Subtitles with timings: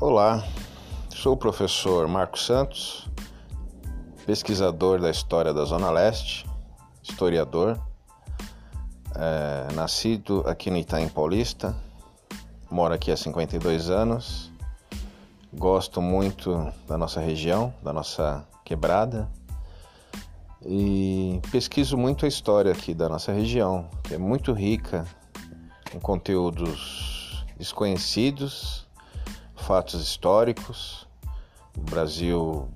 [0.00, 0.44] Olá,
[1.10, 3.08] sou o professor Marcos Santos,
[4.24, 6.46] pesquisador da história da Zona Leste,
[7.02, 7.76] historiador,
[9.16, 11.74] é, nascido aqui no Itaim Paulista,
[12.70, 14.52] moro aqui há 52 anos,
[15.52, 19.28] gosto muito da nossa região, da nossa quebrada
[20.64, 25.04] e pesquiso muito a história aqui da nossa região, que é muito rica
[25.90, 28.87] com conteúdos desconhecidos,
[29.68, 31.06] fatos históricos
[31.74, 32.70] do Brasil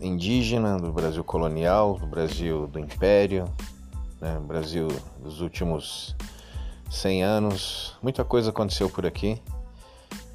[0.00, 3.44] indígena, do Brasil colonial, do Brasil do Império,
[4.20, 4.36] né?
[4.40, 4.88] Brasil
[5.22, 6.16] dos últimos
[6.90, 7.96] 100 anos.
[8.02, 9.40] Muita coisa aconteceu por aqui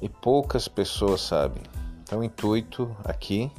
[0.00, 1.62] e poucas pessoas sabem.
[2.02, 3.52] Então, o intuito aqui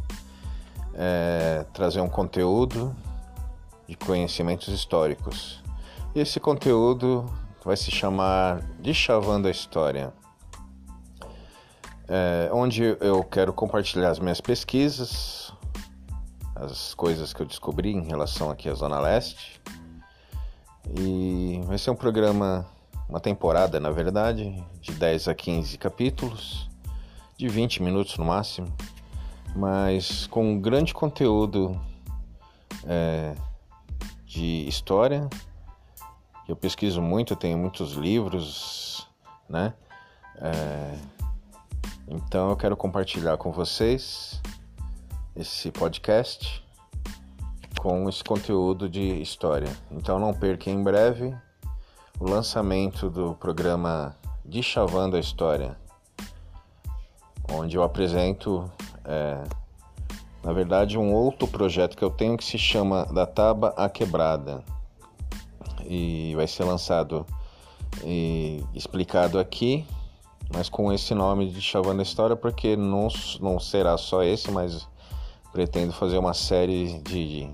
[0.96, 2.96] é trazer um conteúdo
[3.88, 5.62] de conhecimentos históricos.
[6.16, 7.24] E esse conteúdo
[7.64, 10.12] vai se chamar De Chavando a História,
[12.08, 15.52] é, onde eu quero compartilhar as minhas pesquisas,
[16.56, 19.62] as coisas que eu descobri em relação aqui à Zona Leste.
[21.00, 22.66] E vai ser um programa,
[23.10, 26.70] uma temporada na verdade, de 10 a 15 capítulos,
[27.38, 28.72] de 20 minutos no máximo,
[29.56, 31.80] mas com um grande conteúdo
[32.88, 33.34] é,
[34.26, 35.28] de história
[36.48, 39.08] eu pesquiso muito, tenho muitos livros,
[39.50, 39.74] né?
[40.38, 40.96] É,
[42.08, 44.42] então eu quero compartilhar com vocês
[45.36, 46.66] esse podcast
[47.86, 49.70] com esse conteúdo de história.
[49.92, 51.32] Então não perca em breve
[52.20, 55.78] o lançamento do programa De Chavando a História,
[57.52, 58.72] onde eu apresento,
[59.04, 59.44] é,
[60.44, 64.64] na verdade, um outro projeto que eu tenho que se chama Da Taba à Quebrada
[65.86, 67.24] e vai ser lançado
[68.04, 69.86] e explicado aqui,
[70.54, 73.08] mas com esse nome de Chavando a História, porque não,
[73.40, 74.88] não será só esse, mas
[75.52, 77.50] pretendo fazer uma série de,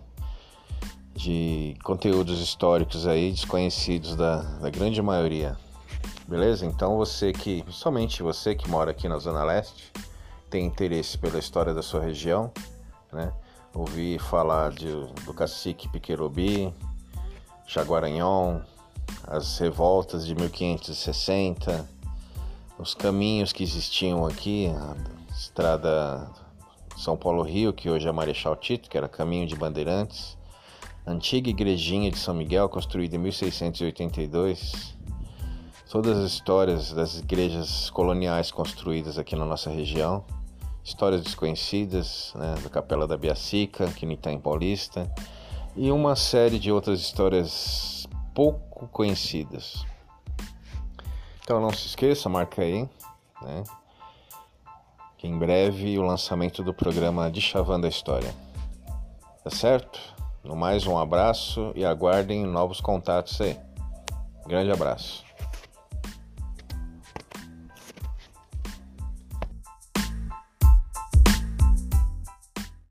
[1.16, 5.58] de conteúdos históricos aí desconhecidos da, da grande maioria.
[6.28, 6.66] Beleza?
[6.66, 9.92] Então você que, somente você que mora aqui na Zona Leste,
[10.50, 12.52] tem interesse pela história da sua região,
[13.12, 13.32] né?
[13.74, 14.90] Ouvi falar de,
[15.26, 16.74] do cacique Piquerobi,
[17.66, 18.60] Jaguaranhon,
[19.28, 21.88] as revoltas de 1560,
[22.82, 24.96] os caminhos que existiam aqui, a
[25.32, 26.28] estrada
[26.98, 30.36] São Paulo-Rio, que hoje é Marechal Tito, que era caminho de Bandeirantes,
[31.06, 34.98] antiga igrejinha de São Miguel, construída em 1682,
[35.92, 40.26] todas as histórias das igrejas coloniais construídas aqui na nossa região,
[40.84, 45.08] histórias desconhecidas, né, da Capela da Biacica, aqui no Itaim Paulista,
[45.76, 49.91] e uma série de outras histórias pouco conhecidas.
[51.44, 52.88] Então não se esqueça, marca aí,
[53.42, 53.64] né?
[55.18, 58.34] Que em breve o lançamento do programa de Chavando a História.
[59.44, 60.00] Tá certo?
[60.44, 63.58] No mais, um abraço e aguardem novos contatos aí.
[64.48, 65.24] Grande abraço.